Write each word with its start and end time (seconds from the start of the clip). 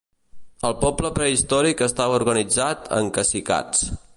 El 0.69 0.73
poble 0.83 1.11
prehistòric 1.19 1.83
estava 1.89 2.17
organitzat 2.21 2.91
en 3.01 3.13
cacicats. 3.19 3.87